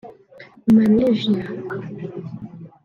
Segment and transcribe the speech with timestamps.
[0.75, 1.41] Malaisie